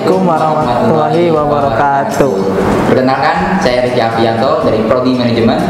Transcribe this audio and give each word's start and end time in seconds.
Assalamualaikum 0.00 0.32
warahmatullahi 0.32 1.24
wabarakatuh. 1.28 2.32
Perkenalkan, 2.88 3.60
saya 3.60 3.84
Riki 3.84 4.00
Afianto 4.00 4.64
dari 4.64 4.80
Prodi 4.88 5.12
Manajemen. 5.12 5.60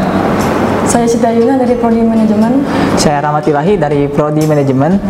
Saya 0.87 1.03
Cita 1.03 1.35
Yuna 1.35 1.59
dari 1.59 1.75
Prodi 1.75 1.99
Manajemen. 1.99 2.63
Saya 2.95 3.27
Rahmat 3.27 3.43
Ilahi 3.51 3.75
dari 3.75 4.07
Prodi 4.07 4.47
Manajemen. 4.47 5.03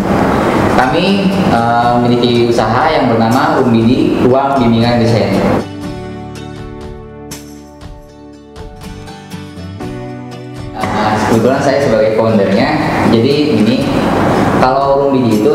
Kami 0.73 1.37
uh, 1.53 2.01
memiliki 2.01 2.49
usaha 2.49 2.89
yang 2.89 3.13
bernama 3.13 3.61
Rumbidi 3.61 4.25
Ruang 4.25 4.57
Bimbingan 4.57 5.05
Desain. 5.05 5.37
Uh, 10.81 11.13
kebetulan 11.29 11.61
saya 11.61 11.85
sebagai 11.85 12.17
foundernya, 12.17 12.69
jadi 13.13 13.35
ini 13.53 13.85
kalau 14.65 14.90
Rumbidi 15.11 15.43
itu 15.43 15.51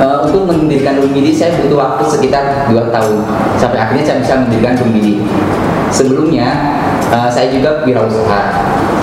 uh, 0.00 0.24
untuk 0.24 0.48
mendirikan 0.48 0.96
Rumbidi 1.04 1.36
saya 1.36 1.52
butuh 1.60 1.76
waktu 1.76 2.08
sekitar 2.08 2.72
2 2.72 2.88
tahun 2.88 3.16
sampai 3.60 3.76
akhirnya 3.76 4.04
saya 4.08 4.18
bisa 4.24 4.34
mendirikan 4.40 4.72
Rumbidi. 4.80 5.20
Sebelumnya 5.92 6.48
uh, 7.12 7.28
saya 7.28 7.52
juga 7.52 7.84
wirausaha. 7.84 8.40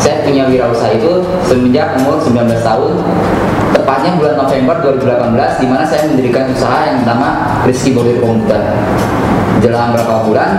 Saya 0.02 0.26
punya 0.26 0.50
wirausaha 0.50 0.98
itu 0.98 1.22
semenjak 1.46 1.94
umur 2.02 2.18
19 2.18 2.50
tahun 2.66 2.94
tepatnya 3.78 4.18
bulan 4.18 4.36
November 4.42 4.76
2018 4.98 5.62
di 5.62 5.68
mana 5.70 5.84
saya 5.86 6.10
mendirikan 6.10 6.50
usaha 6.50 6.90
yang 6.90 7.06
bernama 7.06 7.62
Rizky 7.70 7.94
Bordir 7.94 8.18
Komputer. 8.18 8.74
Dalam 9.62 9.94
beberapa 9.94 10.26
bulan 10.26 10.50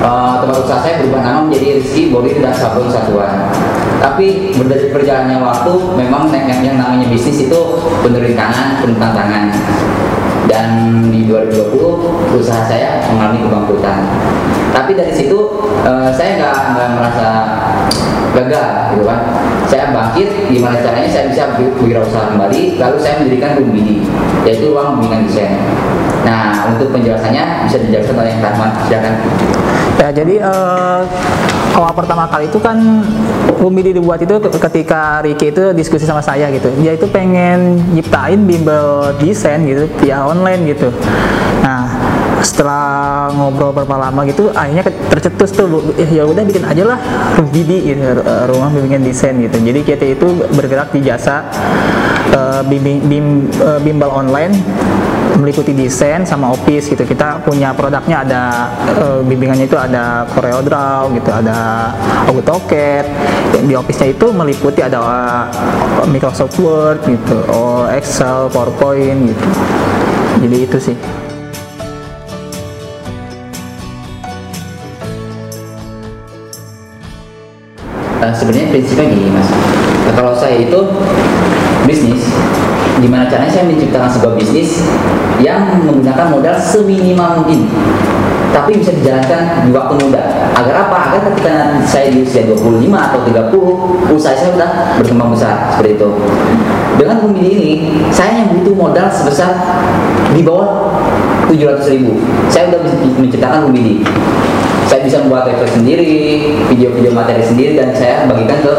uh, 0.00 0.40
tempat 0.40 0.56
usaha 0.64 0.80
saya 0.80 1.04
berubah 1.04 1.20
nama 1.20 1.38
menjadi 1.44 1.84
Rizky 1.84 2.08
Bordir 2.08 2.40
dan 2.40 2.56
Sablon 2.56 2.88
Satuan. 2.88 3.51
Tapi 4.02 4.50
berjalannya 4.90 5.38
waktu, 5.38 5.72
memang 5.94 6.26
yang, 6.34 6.74
namanya 6.74 7.06
bisnis 7.06 7.46
itu 7.46 7.60
penuh 8.02 8.18
rintangan, 8.18 8.82
penuh 8.82 8.98
tantangan. 8.98 9.54
Dan 10.50 10.68
di 11.08 11.26
2020 11.30 12.38
usaha 12.38 12.62
saya 12.66 13.02
mengalami 13.10 13.46
kebangkrutan. 13.46 13.98
Tapi 14.72 14.96
dari 14.96 15.12
situ 15.14 15.38
uh, 15.84 16.10
saya 16.10 16.40
nggak 16.40 16.88
merasa 16.98 17.28
gagal 18.32 18.96
gitu 18.96 19.04
kan 19.04 19.20
saya 19.68 19.92
bangkit 19.92 20.28
gimana 20.48 20.80
caranya 20.80 21.08
saya 21.08 21.28
bisa 21.28 21.52
berwirausaha 21.52 22.32
kembali 22.32 22.80
lalu 22.80 22.96
saya 22.96 23.20
mendirikan 23.20 23.60
Rumbidi 23.60 24.08
yaitu 24.48 24.72
ruang 24.72 24.96
bimbingan 24.96 25.28
desain 25.28 25.60
nah 26.24 26.64
untuk 26.72 26.96
penjelasannya 26.96 27.68
bisa 27.68 27.76
dijelaskan 27.84 28.16
oleh 28.16 28.34
Rahmat 28.40 28.70
silakan 28.88 29.14
Ya, 30.02 30.10
jadi 30.10 30.42
uh, 30.42 31.06
awal 31.78 31.94
pertama 31.94 32.26
kali 32.26 32.50
itu 32.50 32.58
kan 32.58 33.06
Rumbidi 33.62 33.94
dibuat 33.94 34.18
itu 34.18 34.34
ketika 34.50 35.22
Ricky 35.22 35.54
itu 35.54 35.70
diskusi 35.70 36.02
sama 36.02 36.18
saya 36.18 36.50
gitu. 36.50 36.66
Dia 36.82 36.98
itu 36.98 37.06
pengen 37.06 37.78
nyiptain 37.94 38.42
bimbel 38.42 39.14
desain 39.22 39.62
gitu 39.62 39.86
via 40.02 40.26
online 40.32 40.72
gitu. 40.72 40.88
Nah, 41.62 41.86
setelah 42.42 43.30
ngobrol 43.30 43.70
berapa 43.70 44.10
lama 44.10 44.26
gitu 44.26 44.50
akhirnya 44.50 44.90
tercetus 45.12 45.54
tuh 45.54 45.94
ya 46.10 46.26
udah 46.26 46.42
bikin 46.42 46.66
aja 46.66 46.82
lah 46.82 46.98
Rumbidi 47.38 47.94
gitu 47.94 48.02
rumah 48.50 48.68
bimbingan 48.74 49.06
desain 49.06 49.38
gitu. 49.38 49.62
Jadi 49.62 49.80
kita 49.86 50.04
itu 50.04 50.26
bergerak 50.50 50.90
di 50.90 51.06
jasa 51.06 51.46
uh, 52.34 52.60
bimbing, 52.66 53.06
bim, 53.06 53.26
uh, 53.62 53.78
bimbel 53.78 54.10
online 54.10 54.58
meliputi 55.38 55.72
desain 55.72 56.22
sama 56.28 56.52
office 56.52 56.92
gitu 56.92 57.02
kita 57.02 57.40
punya 57.42 57.72
produknya 57.72 58.22
ada 58.22 58.42
e, 58.84 59.06
bimbingannya 59.26 59.66
itu 59.66 59.74
ada 59.74 60.28
CorelDRAW 60.30 61.10
gitu 61.18 61.30
ada 61.32 61.90
AutoCAD 62.30 63.04
di 63.66 63.74
office-nya 63.74 64.12
itu 64.12 64.30
meliputi 64.30 64.84
ada 64.84 65.00
Microsoft 66.06 66.54
Word 66.60 67.02
gitu 67.08 67.42
Excel 67.90 68.52
PowerPoint 68.52 69.34
gitu 69.34 69.46
jadi 70.40 70.56
itu 70.64 70.78
sih. 70.80 70.96
Uh, 78.22 78.32
sebenarnya 78.38 78.70
prinsipnya 78.70 79.06
gini 79.10 79.28
mas. 79.34 79.50
Nah, 80.06 80.14
kalau 80.14 80.32
saya 80.38 80.62
itu 80.62 80.78
bisnis 81.84 82.22
gimana 83.00 83.24
caranya 83.30 83.48
saya 83.48 83.64
menciptakan 83.70 84.10
sebuah 84.10 84.34
bisnis 84.36 84.84
yang 85.40 85.80
menggunakan 85.86 86.28
modal 86.28 86.56
seminimal 86.60 87.40
mungkin 87.40 87.70
tapi 88.52 88.78
bisa 88.78 88.92
dijalankan 88.92 89.64
di 89.64 89.70
waktu 89.72 89.94
muda. 89.96 90.52
Agar 90.52 90.86
apa? 90.86 90.96
agar 91.08 91.20
ketika 91.32 91.80
saya 91.88 92.12
di 92.12 92.20
usia 92.20 92.44
25 92.44 92.84
atau 92.92 93.20
30 93.24 94.12
usaha 94.12 94.36
saya 94.36 94.52
sudah 94.52 94.70
berkembang 95.00 95.32
besar 95.32 95.72
seperti 95.72 95.96
itu. 95.96 96.08
Dengan 97.00 97.16
pemilih 97.24 97.52
ini 97.56 97.74
saya 98.12 98.44
yang 98.44 98.60
butuh 98.60 98.76
modal 98.76 99.08
sebesar 99.08 99.56
di 100.36 100.44
bawah 100.44 100.92
700 101.48 101.96
ribu. 101.96 102.20
Saya 102.52 102.68
sudah 102.68 102.80
menciptakan 103.16 103.72
pemilih 103.72 104.04
saya 104.92 105.08
bisa 105.08 105.24
membuat 105.24 105.48
website 105.48 105.72
sendiri, 105.72 106.12
video-video 106.68 107.16
materi 107.16 107.40
sendiri 107.40 107.80
dan 107.80 107.96
saya 107.96 108.28
bagikan 108.28 108.60
ke 108.60 108.72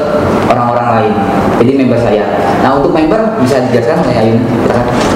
orang-orang 0.46 0.88
lain. 0.94 1.14
Jadi 1.58 1.72
member 1.74 1.98
saya. 1.98 2.22
Nah 2.62 2.78
untuk 2.78 2.94
member 2.94 3.42
bisa 3.42 3.66
dijelaskan 3.66 4.06
oleh 4.06 4.16
Ayun? 4.22 4.40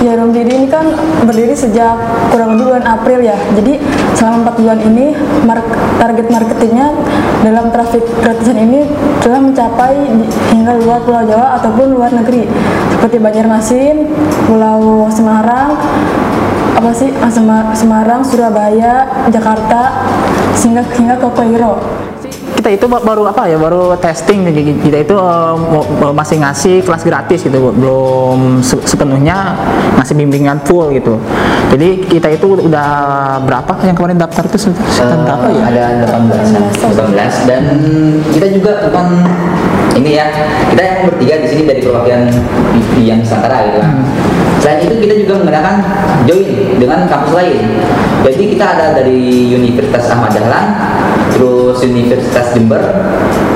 Ya 0.02 0.18
Rumbidi 0.18 0.58
ini 0.58 0.66
kan 0.66 0.90
berdiri 1.22 1.54
sejak 1.54 2.02
kurang 2.34 2.58
lebih 2.58 2.74
bulan 2.74 2.86
April 2.90 3.22
ya. 3.22 3.38
Jadi 3.54 3.78
selama 4.18 4.50
4 4.50 4.58
bulan 4.58 4.80
ini 4.90 5.06
mark 5.46 5.70
target 6.02 6.28
marketingnya 6.34 6.88
dalam 7.46 7.70
traffic 7.70 8.02
gratisan 8.26 8.58
ini 8.58 8.90
telah 9.22 9.38
mencapai 9.38 10.02
hingga 10.50 10.82
luar 10.82 11.06
Pulau 11.06 11.22
Jawa 11.30 11.62
ataupun 11.62 11.94
luar 11.94 12.10
negeri 12.10 12.50
seperti 12.98 13.22
Banjarmasin, 13.22 14.10
Pulau 14.50 15.06
Semarang, 15.14 15.78
apa 16.74 16.90
sih 16.94 17.14
Semarang, 17.78 18.22
Surabaya, 18.26 19.06
Jakarta, 19.34 19.94
sehingga 20.58 20.84
hingga 20.96 21.16
ke 21.18 21.28
Kairo. 21.32 21.74
Kita 22.58 22.74
itu 22.74 22.86
baru 22.90 23.30
apa 23.30 23.46
ya 23.46 23.56
baru 23.60 23.94
testing 24.02 24.50
kita 24.82 24.98
itu 25.06 25.14
uh, 25.14 25.54
masih 26.12 26.42
ngasih 26.42 26.82
kelas 26.82 27.06
gratis 27.06 27.46
gitu 27.46 27.70
belum 27.70 28.66
sepenuhnya 28.66 29.54
ngasih 30.00 30.18
bimbingan 30.18 30.58
full 30.66 30.90
gitu. 30.90 31.22
Jadi 31.70 32.08
kita 32.10 32.34
itu 32.34 32.58
udah 32.58 32.90
berapa 33.46 33.78
yang 33.86 33.94
kemarin 33.94 34.18
daftar 34.18 34.48
itu 34.50 34.58
uh, 34.74 35.18
berapa 35.22 35.46
ya? 35.54 35.64
Ada 35.70 35.84
18 36.10 36.98
18 36.98 37.50
dan 37.50 37.64
kita 38.34 38.48
juga 38.58 38.72
bukan 38.90 39.06
ini 39.98 40.18
ya 40.18 40.26
kita 40.74 40.82
yang 40.82 41.00
bertiga 41.10 41.36
di 41.42 41.48
sini 41.50 41.64
dari 41.66 41.82
perwakilan 41.82 42.22
yang 43.02 43.20
Nusantara 43.22 43.58
gitu 43.70 43.78
kan. 43.82 43.92
Hmm. 44.02 44.37
Selain 44.68 44.84
itu 44.84 45.00
kita 45.00 45.16
juga 45.24 45.40
menggunakan 45.40 45.76
join 46.28 46.76
dengan 46.76 47.08
kampus 47.08 47.32
lain. 47.40 47.80
Jadi 48.28 48.44
kita 48.52 48.68
ada 48.68 49.00
dari 49.00 49.48
Universitas 49.56 50.12
Ahmad 50.12 50.36
Dahlan, 50.36 50.76
terus 51.32 51.80
Universitas 51.88 52.52
Jember 52.52 52.84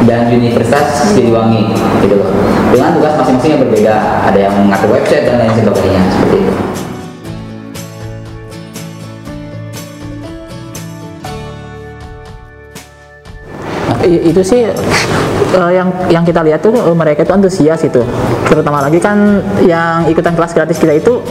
dan 0.07 0.31
Universitas 0.31 1.11
Siliwangi 1.11 1.75
gitu. 1.99 2.16
Dengan 2.72 2.95
tugas 2.95 3.19
masing-masing 3.19 3.59
yang 3.59 3.61
berbeda. 3.67 4.23
Ada 4.31 4.39
yang 4.39 4.55
mengatur 4.55 4.95
website 4.95 5.27
dan 5.27 5.44
lain 5.44 5.51
sebagainya 5.51 5.99
seperti 6.16 6.47
itu. 6.47 6.53
Itu 14.06 14.41
sih 14.41 14.67
uh, 15.57 15.72
yang 15.72 15.89
yang 16.09 16.23
kita 16.25 16.41
lihat 16.41 16.62
tuh 16.63 16.73
uh, 16.73 16.95
mereka 16.95 17.23
itu 17.23 17.34
antusias 17.34 17.81
itu. 17.85 18.01
Terutama 18.47 18.81
lagi 18.84 18.97
kan 18.97 19.41
yang 19.63 20.07
ikutan 20.09 20.34
kelas 20.35 20.53
gratis 20.56 20.78
kita 20.81 20.97
itu 20.97 21.22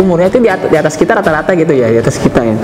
umurnya 0.00 0.32
itu 0.32 0.40
di 0.40 0.48
atas, 0.48 0.68
di 0.72 0.76
atas 0.80 0.94
kita 0.96 1.12
rata-rata 1.20 1.52
gitu 1.52 1.76
ya 1.76 1.92
di 1.92 1.98
atas 2.00 2.16
kita 2.16 2.40
ya. 2.40 2.56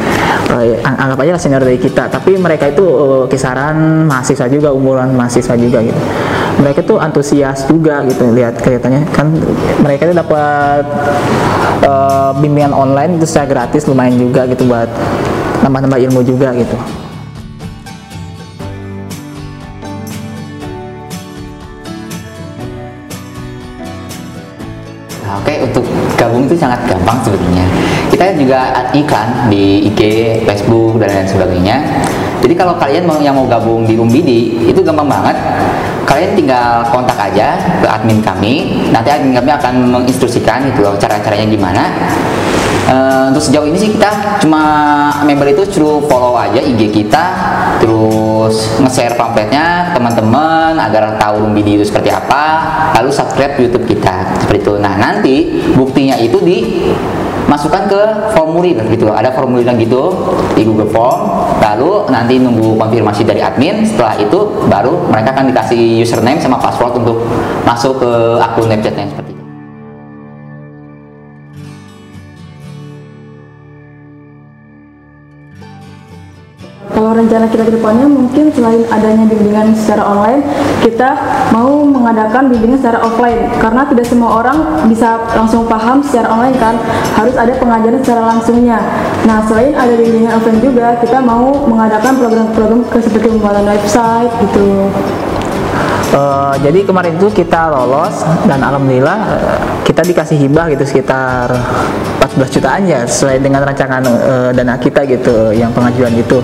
Uh, 0.52 0.80
anggap 0.84 1.18
aja 1.20 1.30
lah 1.36 1.42
senior 1.42 1.62
dari 1.62 1.78
kita. 1.80 2.08
Tapi 2.08 2.38
mereka 2.40 2.70
itu 2.70 2.84
uh, 2.84 3.24
kisaran 3.28 4.08
mahasiswa 4.08 4.46
juga 4.48 4.72
umuran 4.72 5.12
mahasiswa 5.12 5.54
juga 5.58 5.84
gitu. 5.84 6.00
Mereka 6.56 6.88
tuh 6.88 6.96
antusias 6.96 7.68
juga 7.68 8.00
gitu 8.08 8.32
lihat 8.32 8.56
kelihatannya. 8.64 9.12
Kan 9.12 9.36
mereka 9.84 10.08
itu 10.08 10.14
dapat 10.16 10.84
uh, 11.84 12.32
bimbingan 12.40 12.72
online 12.72 13.20
itu 13.20 13.28
secara 13.28 13.46
gratis 13.46 13.84
lumayan 13.84 14.16
juga 14.16 14.48
gitu 14.48 14.64
buat 14.64 14.88
nambah-nambah 15.60 15.98
ilmu 16.08 16.20
juga 16.24 16.52
gitu 16.56 17.05
Oke, 25.26 25.58
untuk 25.58 25.82
gabung 26.14 26.46
itu 26.46 26.54
sangat 26.54 26.78
gampang 26.86 27.18
sebetulnya. 27.26 27.66
Kita 28.06 28.30
juga 28.38 28.70
iklan 28.94 29.50
di 29.50 29.90
IG, 29.90 30.00
Facebook, 30.46 31.02
dan 31.02 31.10
lain 31.10 31.26
sebagainya. 31.26 31.76
Jadi 32.46 32.54
kalau 32.54 32.78
kalian 32.78 33.02
mau 33.10 33.18
yang 33.18 33.34
mau 33.34 33.46
gabung 33.50 33.82
di 33.82 33.98
Umbidi, 33.98 34.54
itu 34.70 34.78
gampang 34.86 35.10
banget. 35.10 35.34
Kalian 36.06 36.38
tinggal 36.38 36.86
kontak 36.94 37.18
aja 37.18 37.58
ke 37.82 37.88
admin 37.90 38.22
kami. 38.22 38.86
Nanti 38.94 39.10
admin 39.10 39.34
kami 39.34 39.50
akan 39.50 39.74
menginstruksikan 39.90 40.70
itu 40.70 40.86
cara-caranya 41.02 41.46
gimana. 41.50 41.90
Uh, 42.86 43.34
untuk 43.34 43.42
sejauh 43.42 43.66
ini 43.66 43.74
sih 43.74 43.90
kita 43.98 44.38
cuma 44.38 44.62
member 45.26 45.50
itu 45.50 45.66
suruh 45.66 45.98
follow 46.06 46.38
aja 46.38 46.62
IG 46.62 46.94
kita 46.94 47.24
terus 47.82 48.78
nge-share 48.78 49.18
pamfletnya 49.18 49.90
teman-teman 49.90 50.78
agar 50.78 51.18
tahu 51.18 51.42
Rumbidi 51.42 51.82
itu 51.82 51.84
seperti 51.90 52.14
apa 52.14 52.62
lalu 52.94 53.10
subscribe 53.10 53.58
YouTube 53.58 53.90
kita 53.90 54.38
seperti 54.38 54.62
itu. 54.62 54.74
Nah 54.78 54.94
nanti 55.02 55.66
buktinya 55.74 56.14
itu 56.14 56.38
di 56.38 56.86
masukkan 57.46 57.86
ke 57.86 58.00
formulir 58.34 58.78
gitu 58.90 59.10
ada 59.10 59.30
formulir 59.30 59.66
gitu 59.78 60.02
di 60.54 60.66
Google 60.66 60.90
Form 60.90 61.30
lalu 61.62 62.10
nanti 62.10 62.42
nunggu 62.42 62.74
konfirmasi 62.74 63.22
dari 63.22 63.38
admin 63.42 63.86
setelah 63.86 64.18
itu 64.18 64.66
baru 64.66 65.06
mereka 65.10 65.34
akan 65.34 65.54
dikasih 65.54 66.02
username 66.02 66.42
sama 66.42 66.58
password 66.58 66.98
untuk 66.98 67.22
masuk 67.62 68.02
ke 68.02 68.10
akun 68.42 68.66
websitenya 68.66 69.10
seperti 69.14 69.30
itu 69.30 69.35
rencana 77.16 77.48
kita 77.48 77.64
ke 77.64 77.72
depannya 77.80 78.06
mungkin 78.06 78.52
selain 78.52 78.84
adanya 78.92 79.24
bimbingan 79.24 79.72
secara 79.72 80.04
online, 80.04 80.44
kita 80.84 81.16
mau 81.50 81.82
mengadakan 81.82 82.52
bimbingan 82.52 82.76
secara 82.76 83.00
offline 83.00 83.48
karena 83.58 83.82
tidak 83.88 84.06
semua 84.06 84.44
orang 84.44 84.86
bisa 84.86 85.16
langsung 85.32 85.64
paham 85.64 86.04
secara 86.04 86.28
online 86.28 86.56
kan, 86.60 86.76
harus 87.16 87.34
ada 87.34 87.52
pengajaran 87.56 88.00
secara 88.04 88.22
langsungnya. 88.36 88.78
Nah, 89.24 89.42
selain 89.48 89.72
ada 89.72 89.96
bimbingan 89.96 90.36
offline 90.36 90.60
juga, 90.60 91.00
kita 91.00 91.18
mau 91.24 91.64
mengadakan 91.64 92.20
program-program 92.20 92.80
seperti 93.00 93.26
pembuatan 93.32 93.64
website 93.64 94.30
gitu. 94.44 94.92
Eh, 96.16 96.54
jadi 96.62 96.80
kemarin 96.86 97.18
itu 97.18 97.28
kita 97.28 97.68
lolos 97.68 98.22
dan 98.46 98.62
alhamdulillah 98.62 99.18
eh, 99.26 99.58
kita 99.82 100.00
dikasih 100.06 100.38
hibah 100.38 100.70
gitu 100.70 100.86
sekitar 100.86 101.50
14 102.22 102.56
jutaan 102.56 102.86
ya 102.86 103.02
sesuai 103.04 103.42
dengan 103.42 103.66
rancangan 103.66 104.00
eh, 104.06 104.50
dana 104.54 104.78
kita 104.78 105.02
gitu 105.04 105.50
yang 105.50 105.74
pengajuan 105.74 106.14
itu 106.14 106.38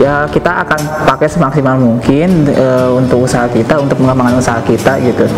ya 0.00 0.24
kita 0.32 0.64
akan 0.64 0.80
pakai 1.04 1.28
semaksimal 1.28 1.76
mungkin 1.76 2.48
eh, 2.48 2.88
untuk 2.88 3.28
usaha 3.28 3.44
kita 3.44 3.76
untuk 3.76 4.00
pengembangan 4.00 4.40
usaha 4.40 4.60
kita 4.64 4.96
gitu 5.04 5.28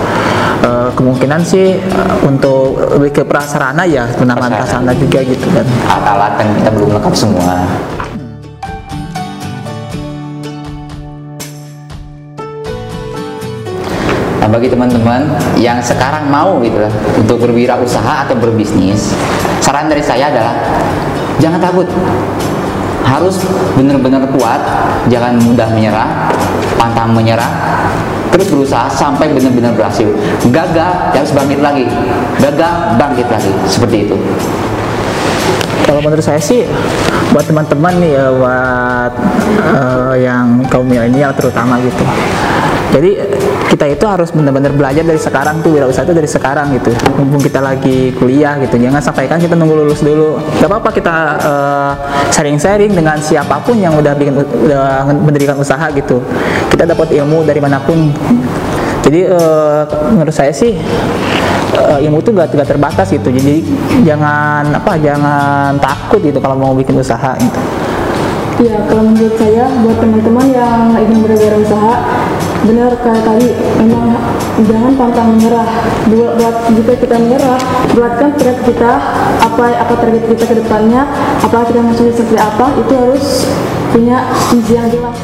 Eh, 0.62 0.88
kemungkinan 0.94 1.42
sih 1.42 1.74
eh, 1.74 2.16
untuk 2.22 2.78
lebih 2.94 3.10
ke 3.10 3.22
prasarana 3.26 3.82
ya 3.82 4.06
penambahan 4.14 4.62
Prasarana. 4.62 4.94
juga 4.94 5.18
gitu 5.26 5.50
kan 5.50 5.66
alat-alat 5.90 6.32
kan 6.38 6.46
kita 6.54 6.70
belum 6.70 6.90
lengkap 6.94 7.14
semua 7.18 7.66
Nah, 14.42 14.50
bagi 14.50 14.66
teman-teman 14.66 15.22
yang 15.54 15.78
sekarang 15.78 16.26
mau 16.26 16.58
gitu 16.66 16.74
lah, 16.82 16.90
untuk 17.14 17.46
berwirausaha 17.46 18.26
atau 18.26 18.34
berbisnis, 18.34 19.14
saran 19.62 19.86
dari 19.86 20.02
saya 20.02 20.34
adalah 20.34 20.50
jangan 21.38 21.62
takut. 21.62 21.86
Harus 23.02 23.42
benar-benar 23.76 24.24
kuat, 24.32 24.60
jangan 25.10 25.36
mudah 25.42 25.68
menyerah, 25.74 26.30
pantang 26.80 27.12
menyerah, 27.12 27.50
terus 28.32 28.48
berusaha 28.48 28.88
sampai 28.88 29.30
benar-benar 29.34 29.76
berhasil. 29.76 30.08
Gagal, 30.48 30.92
ya 31.12 31.18
harus 31.20 31.34
bangkit 31.36 31.60
lagi. 31.60 31.84
Gagal, 32.40 32.96
bangkit 32.96 33.28
lagi. 33.28 33.52
Seperti 33.68 34.08
itu. 34.08 34.16
Kalau 35.82 36.00
menurut 36.00 36.24
saya 36.24 36.40
sih 36.40 36.64
buat 37.34 37.44
teman-teman 37.44 37.92
nih 38.00 38.12
ya 38.16 38.26
buat 38.32 39.12
eh, 39.60 40.14
yang 40.24 40.64
kaum 40.72 40.88
milenial 40.88 41.34
terutama 41.36 41.76
gitu. 41.84 42.00
Jadi 42.92 43.18
kita 43.72 43.88
itu 43.88 44.04
harus 44.04 44.28
benar-benar 44.36 44.76
belajar 44.76 45.00
dari 45.00 45.16
sekarang 45.16 45.64
tuh 45.64 45.72
wirausaha 45.72 46.04
itu 46.04 46.12
dari 46.12 46.28
sekarang 46.28 46.76
gitu. 46.76 46.92
Mumpung 47.16 47.40
kita 47.40 47.64
lagi 47.64 48.12
kuliah 48.20 48.60
gitu. 48.60 48.76
Jangan 48.76 49.00
sampai 49.00 49.24
kan 49.24 49.40
kita 49.40 49.56
nunggu 49.56 49.80
lulus 49.80 50.04
dulu. 50.04 50.36
Gak 50.60 50.68
apa-apa 50.68 50.92
kita 50.92 51.14
eh, 51.40 51.92
sharing-sharing 52.36 52.92
dengan 52.92 53.16
siapa 53.16 53.64
pun 53.64 53.80
yang 53.80 53.96
udah 53.96 54.12
bikin 54.12 54.36
udah 54.36 55.08
mendirikan 55.16 55.56
usaha 55.56 55.88
gitu. 55.96 56.20
Kita 56.68 56.84
dapat 56.84 57.16
ilmu 57.16 57.48
dari 57.48 57.64
mana 57.64 57.80
pun. 57.80 58.12
Jadi 59.08 59.20
eh, 59.24 59.80
menurut 60.12 60.36
saya 60.36 60.52
sih 60.52 60.76
eh, 61.72 61.98
ilmu 62.04 62.20
itu 62.20 62.28
gak, 62.36 62.52
gak 62.52 62.68
terbatas 62.76 63.08
gitu 63.08 63.32
jadi 63.32 63.64
jangan 64.04 64.68
apa 64.68 65.00
jangan 65.00 65.80
takut 65.80 66.20
gitu 66.20 66.38
kalau 66.44 66.60
mau 66.60 66.76
bikin 66.76 67.00
usaha 67.00 67.32
gitu 67.40 67.60
Iya, 68.62 68.78
kalau 68.84 69.10
menurut 69.10 69.34
saya 69.40 69.64
buat 69.80 69.96
teman-teman 69.96 70.46
yang 70.52 70.94
ingin 70.94 71.24
berwirausaha, 71.24 71.94
benar 72.62 72.94
kayak 73.02 73.22
tadi, 73.26 73.50
memang 73.82 74.14
jangan 74.62 74.92
pantang 74.94 75.34
menyerah. 75.34 75.66
Buat, 76.06 76.32
buat 76.38 76.56
jika 76.78 76.94
kita 76.94 77.16
menyerah, 77.18 77.60
buatkan 77.94 78.30
target 78.38 78.58
kita 78.62 78.92
apa 79.42 79.64
apa 79.82 79.94
target 79.98 80.22
kita 80.30 80.44
ke 80.46 80.54
depannya, 80.62 81.02
apa 81.42 81.66
kita 81.66 81.80
maksudnya 81.82 82.14
seperti 82.14 82.38
apa, 82.38 82.66
itu 82.78 82.92
harus 82.94 83.26
punya 83.90 84.18
visi 84.50 84.72
yang 84.78 84.88
jelas. 84.90 85.18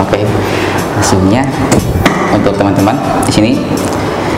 Oke, 0.00 0.20
hasilnya 1.00 1.42
untuk 2.36 2.52
teman-teman 2.56 2.96
di 3.24 3.32
sini 3.32 3.52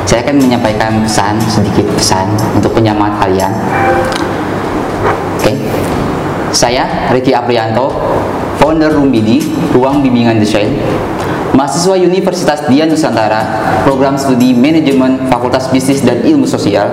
saya 0.07 0.29
akan 0.29 0.45
menyampaikan 0.45 1.01
pesan 1.01 1.41
sedikit 1.49 1.89
pesan 1.97 2.29
untuk 2.53 2.77
penyemangat 2.77 3.17
kalian. 3.25 3.53
Saya 6.53 7.09
Ricky 7.09 7.33
Aprianto, 7.33 7.89
founder 8.61 8.93
Rumbidi, 8.93 9.41
Ruang 9.73 10.05
Bimbingan 10.05 10.37
Desain, 10.37 10.69
mahasiswa 11.57 11.97
Universitas 11.97 12.69
Dian 12.69 12.93
Nusantara, 12.93 13.41
program 13.89 14.21
studi 14.21 14.53
manajemen 14.53 15.33
Fakultas 15.33 15.73
Bisnis 15.73 16.05
dan 16.05 16.21
Ilmu 16.21 16.45
Sosial, 16.45 16.93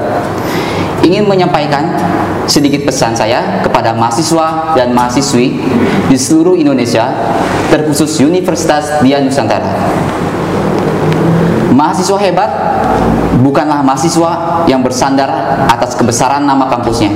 ingin 1.04 1.28
menyampaikan 1.28 1.92
sedikit 2.48 2.88
pesan 2.88 3.14
saya 3.14 3.60
kepada 3.60 3.92
mahasiswa 3.92 4.74
dan 4.80 4.96
mahasiswi 4.96 5.60
di 6.08 6.18
seluruh 6.18 6.56
Indonesia, 6.56 7.12
terkhusus 7.68 8.16
Universitas 8.24 9.04
Dian 9.04 9.28
Nusantara. 9.28 9.76
Mahasiswa 11.70 12.18
hebat 12.20 12.52
bukanlah 13.40 13.80
mahasiswa 13.84 14.64
yang 14.68 14.84
bersandar 14.84 15.30
atas 15.68 15.96
kebesaran 15.96 16.44
nama 16.44 16.68
kampusnya. 16.68 17.12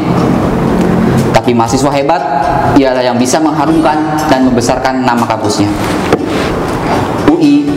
Tapi 1.44 1.51
mahasiswa 1.51 1.92
hebat 1.92 2.24
ialah 2.80 3.04
yang 3.04 3.19
bisa 3.19 3.36
mengharumkan 3.36 4.16
dan 4.31 4.48
membesarkan 4.48 5.04
nama 5.04 5.28
kampusnya. 5.28 5.68
UI, 7.28 7.68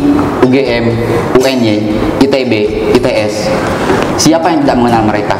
UGM, 0.46 0.86
UNY, 1.34 1.90
ITB, 2.22 2.52
ITS. 2.94 3.50
Siapa 4.22 4.54
yang 4.54 4.62
tidak 4.62 4.78
mengenal 4.78 5.02
mereka? 5.10 5.34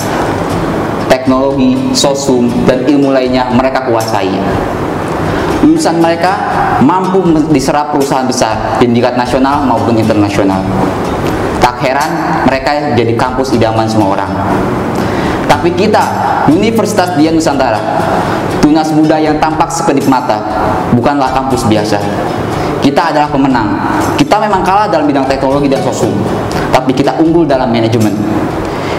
Teknologi, 1.07 1.79
sosum, 1.95 2.51
dan 2.67 2.83
ilmu 2.91 3.15
lainnya 3.15 3.47
mereka 3.55 3.87
kuasai. 3.87 4.35
Lulusan 5.63 6.03
mereka 6.03 6.35
mampu 6.83 7.23
diserap 7.55 7.95
perusahaan 7.95 8.27
besar 8.27 8.83
tingkat 8.83 9.15
nasional 9.15 9.63
maupun 9.71 9.95
internasional. 10.03 10.67
Tak 11.63 11.79
heran 11.79 12.43
mereka 12.43 12.91
jadi 12.99 13.15
kampus 13.15 13.55
idaman 13.55 13.87
semua 13.87 14.19
orang. 14.19 14.31
Tapi 15.67 15.83
kita, 15.83 15.99
Universitas 16.47 17.19
Dian 17.19 17.35
Nusantara, 17.35 17.99
tunas 18.63 18.87
muda 18.95 19.19
yang 19.19 19.35
tampak 19.43 19.67
sekedip 19.67 20.07
mata, 20.07 20.39
bukanlah 20.95 21.35
kampus 21.35 21.67
biasa. 21.67 21.99
Kita 22.79 23.11
adalah 23.11 23.27
pemenang. 23.27 23.75
Kita 24.15 24.39
memang 24.39 24.63
kalah 24.63 24.87
dalam 24.87 25.11
bidang 25.11 25.27
teknologi 25.27 25.67
dan 25.67 25.83
sosum, 25.83 26.15
tapi 26.71 26.95
kita 26.95 27.19
unggul 27.19 27.51
dalam 27.51 27.67
manajemen. 27.75 28.15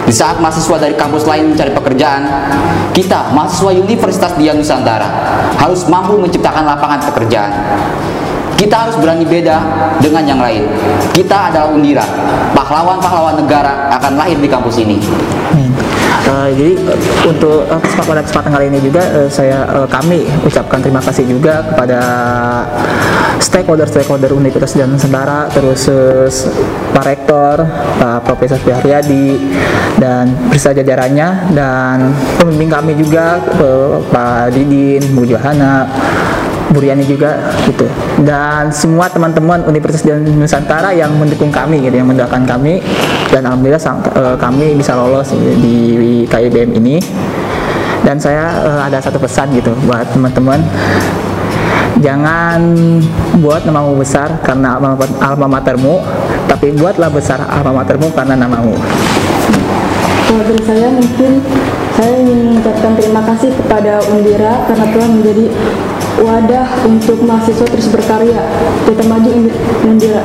Di 0.03 0.11
saat 0.11 0.43
mahasiswa 0.43 0.75
dari 0.75 0.91
kampus 0.99 1.23
lain 1.23 1.55
mencari 1.55 1.71
pekerjaan, 1.71 2.27
kita, 2.91 3.31
mahasiswa 3.31 3.71
Universitas 3.71 4.35
Dian 4.35 4.59
Nusantara, 4.59 5.07
harus 5.55 5.87
mampu 5.87 6.19
menciptakan 6.19 6.67
lapangan 6.67 6.99
pekerjaan. 7.07 7.51
Kita 8.59 8.75
harus 8.91 8.99
berani 8.99 9.23
beda 9.23 9.55
dengan 10.03 10.27
yang 10.27 10.43
lain. 10.43 10.67
Kita 11.15 11.47
adalah 11.47 11.71
Undira, 11.71 12.03
pahlawan-pahlawan 12.51 13.39
negara 13.39 13.87
akan 13.95 14.19
lahir 14.19 14.35
di 14.35 14.51
kampus 14.51 14.83
ini. 14.83 14.99
Eh, 16.27 16.49
jadi 16.59 16.73
eh, 16.75 16.99
untuk 17.23 17.63
eh, 17.63 17.79
kesempatan- 17.79 18.25
kesempatan 18.27 18.51
kali 18.51 18.65
ini 18.67 18.79
juga 18.83 18.99
eh, 18.99 19.29
saya 19.31 19.63
eh, 19.63 19.87
kami 19.87 20.27
ucapkan 20.43 20.83
terima 20.83 20.99
kasih 20.99 21.23
juga 21.23 21.63
kepada 21.71 21.99
stakeholder-stakeholder 23.39 24.35
Universitas 24.35 24.75
dan 24.75 24.91
Nusantara 24.91 25.47
terus 25.47 25.87
eh, 25.87 26.27
Pak 26.91 27.03
Rektor, 27.07 27.63
Pak 27.95 28.27
Profesor 28.27 28.59
Suharyadi 28.59 29.39
dan 30.03 30.35
beserta 30.51 30.83
jajarannya 30.83 31.55
dan 31.55 32.11
pembimbing 32.35 32.75
kami 32.75 32.91
juga 32.99 33.39
eh, 33.39 33.95
Pak 34.11 34.51
Didin, 34.51 35.07
Bu 35.15 35.23
Johana, 35.23 35.87
Bu 36.67 36.83
Riani 36.83 37.07
juga 37.07 37.53
gitu. 37.63 37.87
Dan 38.21 38.67
semua 38.75 39.07
teman-teman 39.07 39.63
Universitas 39.63 40.03
dan 40.03 40.23
Nusantara 40.27 40.91
yang 40.91 41.15
mendukung 41.15 41.47
kami 41.47 41.79
gitu 41.79 41.95
yang 41.95 42.09
mendoakan 42.11 42.43
kami. 42.43 42.83
Dan 43.31 43.47
alhamdulillah 43.47 43.79
sang- 43.79 44.03
eh, 44.03 44.35
kami 44.35 44.75
bisa 44.75 44.95
lolos 44.95 45.31
di 45.35 46.27
KIBM 46.27 46.75
ini. 46.75 46.99
Dan 48.03 48.19
saya 48.19 48.51
eh, 48.63 48.81
ada 48.91 48.99
satu 48.99 49.19
pesan 49.19 49.51
gitu 49.55 49.71
buat 49.87 50.07
teman-teman. 50.11 50.59
Jangan 51.97 52.61
buat 53.41 53.65
namamu 53.65 53.97
besar 53.97 54.29
karena 54.45 54.77
alma 55.17 55.47
matermu 55.49 55.97
tapi 56.45 56.69
buatlah 56.77 57.09
besar 57.09 57.41
alma 57.49 57.81
matermu 57.81 58.13
karena 58.13 58.37
namamu. 58.37 58.77
Kalau 60.27 60.43
dari 60.45 60.61
saya 60.61 60.87
mungkin 60.93 61.41
saya 61.97 62.13
ingin 62.13 62.53
mengucapkan 62.53 62.93
terima 62.93 63.25
kasih 63.25 63.49
kepada 63.57 63.97
Undira 64.13 64.69
karena 64.69 64.85
telah 64.93 65.09
menjadi 65.09 65.49
wadah 66.21 66.67
untuk 66.85 67.17
mahasiswa 67.25 67.65
terus 67.65 67.89
berkarya. 67.89 68.37
Kita 68.85 69.01
maju 69.09 69.49
Undira. 69.81 70.21